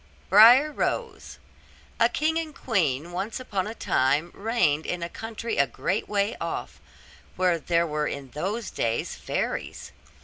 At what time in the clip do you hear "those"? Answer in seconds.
8.31-8.71